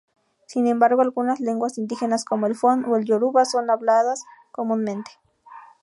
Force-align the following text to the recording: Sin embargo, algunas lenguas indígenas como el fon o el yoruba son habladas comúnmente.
Sin 0.47 0.65
embargo, 0.65 1.03
algunas 1.03 1.39
lenguas 1.39 1.77
indígenas 1.77 2.25
como 2.25 2.47
el 2.47 2.55
fon 2.55 2.85
o 2.85 2.95
el 2.95 3.05
yoruba 3.05 3.45
son 3.45 3.69
habladas 3.69 4.23
comúnmente. 4.51 5.11